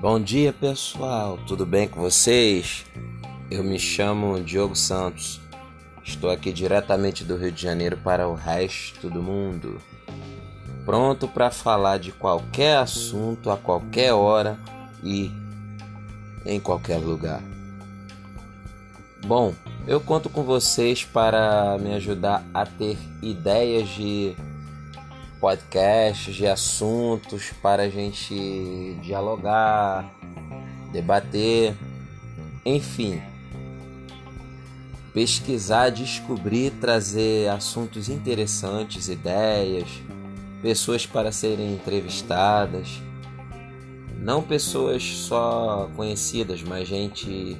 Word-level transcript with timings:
Bom 0.00 0.20
dia 0.20 0.52
pessoal, 0.52 1.36
tudo 1.44 1.66
bem 1.66 1.88
com 1.88 2.00
vocês? 2.00 2.86
Eu 3.50 3.64
me 3.64 3.80
chamo 3.80 4.40
Diogo 4.40 4.76
Santos, 4.76 5.40
estou 6.04 6.30
aqui 6.30 6.52
diretamente 6.52 7.24
do 7.24 7.36
Rio 7.36 7.50
de 7.50 7.60
Janeiro 7.60 7.96
para 7.96 8.28
o 8.28 8.34
resto 8.34 9.10
do 9.10 9.20
mundo, 9.20 9.80
pronto 10.84 11.26
para 11.26 11.50
falar 11.50 11.98
de 11.98 12.12
qualquer 12.12 12.76
assunto 12.76 13.50
a 13.50 13.56
qualquer 13.56 14.12
hora 14.12 14.56
e 15.02 15.32
em 16.46 16.60
qualquer 16.60 16.98
lugar. 16.98 17.42
Bom, 19.26 19.52
eu 19.84 20.00
conto 20.00 20.30
com 20.30 20.44
vocês 20.44 21.02
para 21.02 21.76
me 21.76 21.92
ajudar 21.94 22.44
a 22.54 22.64
ter 22.64 22.96
ideias 23.20 23.88
de 23.88 24.36
podcasts, 25.40 26.34
de 26.34 26.46
assuntos 26.46 27.52
para 27.62 27.84
a 27.84 27.88
gente 27.88 28.96
dialogar, 29.02 30.12
debater, 30.92 31.74
enfim. 32.64 33.22
Pesquisar, 35.12 35.90
descobrir, 35.90 36.70
trazer 36.80 37.48
assuntos 37.48 38.08
interessantes, 38.08 39.08
ideias, 39.08 39.88
pessoas 40.60 41.06
para 41.06 41.32
serem 41.32 41.72
entrevistadas. 41.72 43.00
Não 44.20 44.42
pessoas 44.42 45.02
só 45.02 45.90
conhecidas, 45.96 46.62
mas 46.62 46.88
gente 46.88 47.56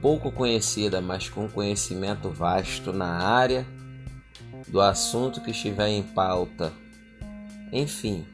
pouco 0.00 0.32
conhecida, 0.32 1.00
mas 1.00 1.28
com 1.28 1.48
conhecimento 1.48 2.28
vasto 2.30 2.92
na 2.92 3.18
área 3.18 3.66
do 4.68 4.80
assunto 4.80 5.40
que 5.40 5.50
estiver 5.50 5.88
em 5.88 6.02
pauta. 6.02 6.72
Enfim, 7.72 8.24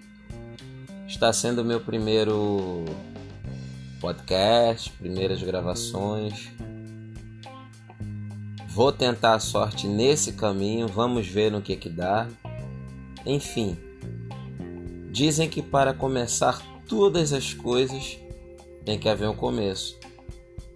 está 1.07 1.33
sendo 1.33 1.65
meu 1.65 1.81
primeiro 1.81 2.85
podcast, 4.01 4.91
primeiras 4.91 5.43
gravações. 5.43 6.51
Vou 8.69 8.93
tentar 8.93 9.35
a 9.35 9.41
sorte 9.41 9.89
nesse 9.89 10.33
caminho, 10.33 10.87
vamos 10.87 11.27
ver 11.27 11.51
no 11.51 11.63
que 11.63 11.77
que 11.77 11.89
dá. 11.89 12.29
Enfim, 13.27 13.77
dizem 15.11 15.49
que 15.49 15.63
para 15.63 15.93
começar 15.93 16.63
todas 16.87 17.33
as 17.33 17.53
coisas 17.53 18.19
tem 18.85 18.99
que 18.99 19.09
haver 19.09 19.29
um 19.29 19.35
começo. 19.35 19.99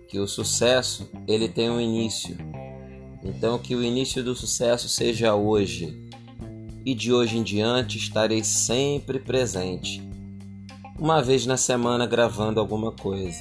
Que 0.09 0.19
o 0.19 0.27
sucesso, 0.27 1.11
ele 1.27 1.49
tem 1.49 1.71
um 1.71 1.81
início 1.81 2.37
então, 3.25 3.59
que 3.59 3.75
o 3.75 3.83
início 3.83 4.23
do 4.23 4.35
sucesso 4.35 4.89
seja 4.89 5.35
hoje, 5.35 6.11
e 6.85 6.95
de 6.95 7.13
hoje 7.13 7.39
em 7.39 7.43
diante 7.43 7.99
estarei 7.99 8.43
sempre 8.43 9.21
presente, 9.21 10.03
uma 10.99 11.23
vez 11.23 11.47
na 11.47 11.57
semana 11.57 12.07
gravando 12.07 12.59
alguma 12.59 12.91
coisa. 12.91 13.39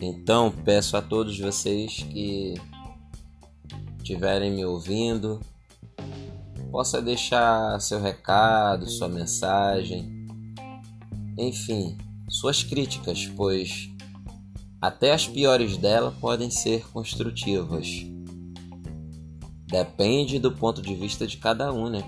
Então, 0.00 0.50
peço 0.64 0.96
a 0.96 1.02
todos 1.02 1.38
vocês 1.38 2.02
que 2.10 2.54
estiverem 3.98 4.50
me 4.50 4.64
ouvindo, 4.64 5.40
possa 6.70 7.00
deixar 7.00 7.80
seu 7.80 8.00
recado, 8.00 8.88
sua 8.88 9.08
mensagem, 9.08 10.26
enfim, 11.38 11.96
suas 12.28 12.62
críticas, 12.62 13.26
pois 13.36 13.90
até 14.80 15.12
as 15.12 15.26
piores 15.26 15.78
dela 15.78 16.14
podem 16.20 16.50
ser 16.50 16.86
construtivas. 16.90 18.13
Depende 19.66 20.38
do 20.38 20.52
ponto 20.52 20.82
de 20.82 20.94
vista 20.94 21.26
de 21.26 21.36
cada 21.36 21.72
um, 21.72 21.88
né? 21.88 22.02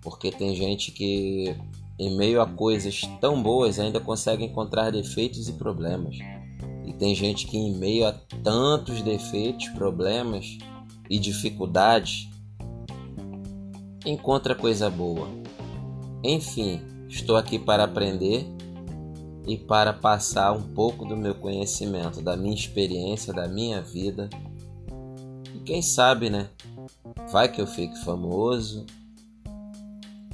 Porque 0.00 0.30
tem 0.30 0.54
gente 0.54 0.90
que, 0.90 1.54
em 1.98 2.16
meio 2.16 2.40
a 2.40 2.46
coisas 2.46 3.02
tão 3.20 3.40
boas, 3.40 3.78
ainda 3.78 4.00
consegue 4.00 4.44
encontrar 4.44 4.90
defeitos 4.90 5.48
e 5.48 5.52
problemas. 5.52 6.16
E 6.84 6.92
tem 6.92 7.14
gente 7.14 7.46
que, 7.46 7.56
em 7.56 7.76
meio 7.76 8.06
a 8.06 8.12
tantos 8.42 9.00
defeitos, 9.02 9.68
problemas 9.68 10.58
e 11.08 11.18
dificuldades, 11.18 12.28
encontra 14.04 14.54
coisa 14.54 14.90
boa. 14.90 15.28
Enfim, 16.24 16.80
estou 17.08 17.36
aqui 17.36 17.58
para 17.58 17.84
aprender 17.84 18.44
e 19.46 19.56
para 19.56 19.92
passar 19.92 20.52
um 20.52 20.62
pouco 20.62 21.04
do 21.04 21.16
meu 21.16 21.34
conhecimento, 21.34 22.20
da 22.20 22.36
minha 22.36 22.54
experiência, 22.54 23.32
da 23.32 23.48
minha 23.48 23.80
vida. 23.80 24.28
E 25.54 25.60
quem 25.60 25.82
sabe, 25.82 26.30
né? 26.30 26.48
Vai 27.32 27.50
que 27.50 27.62
eu 27.62 27.66
fique 27.66 27.98
famoso 28.04 28.84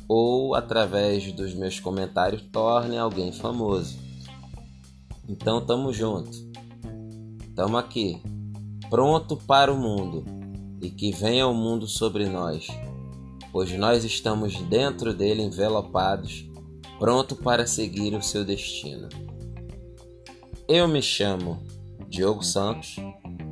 ou 0.09 0.56
através 0.56 1.32
dos 1.32 1.54
meus 1.54 1.78
comentários 1.78 2.42
torne 2.50 2.98
alguém 2.98 3.31
famoso. 3.31 3.97
Então 5.28 5.64
tamo 5.64 5.92
junto. 5.92 6.36
Tamo 7.54 7.76
aqui, 7.76 8.20
pronto 8.91 9.36
para 9.36 9.72
o 9.72 9.78
mundo 9.78 10.25
e 10.82 10.91
que 10.91 11.12
venha 11.12 11.47
o 11.47 11.54
mundo 11.54 11.86
sobre 11.86 12.28
nós, 12.28 12.66
pois 13.53 13.70
nós 13.78 14.03
estamos 14.03 14.60
dentro 14.62 15.15
dele 15.15 15.42
envelopados, 15.42 16.50
pronto 16.98 17.36
para 17.36 17.65
seguir 17.65 18.12
o 18.15 18.22
seu 18.22 18.44
destino. 18.44 19.09
Eu 20.66 20.88
me 20.88 21.00
chamo 21.00 21.62
Diogo 22.09 22.42
Santos, 22.42 22.97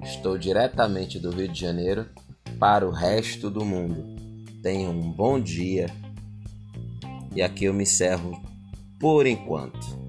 estou 0.02 0.36
diretamente 0.36 1.20
do 1.20 1.30
Rio 1.30 1.46
de 1.46 1.60
Janeiro 1.60 2.08
para 2.58 2.86
o 2.86 2.90
resto 2.90 3.50
do 3.50 3.64
mundo. 3.64 4.04
Tenha 4.62 4.88
um 4.88 5.10
bom 5.12 5.38
dia 5.40 5.90
e 7.34 7.42
aqui 7.42 7.66
eu 7.66 7.74
me 7.74 7.82
encerro 7.82 8.40
por 8.98 9.26
enquanto. 9.26 10.05